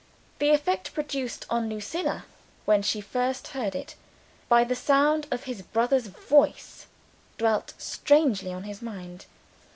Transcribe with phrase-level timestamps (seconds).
[0.39, 2.25] The effect produced on Lucilla
[2.65, 3.93] (when she first heard it)
[4.49, 6.87] by the sound of his brother's voice,
[7.37, 9.27] dwelt strangely on his mind.